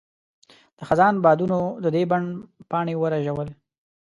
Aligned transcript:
د 0.77 0.79
خزان 0.87 1.15
بادونو 1.23 1.59
د 1.83 1.85
دې 1.95 2.03
بڼ 2.11 2.21
پاڼې 2.69 2.95
ورژول. 2.97 3.49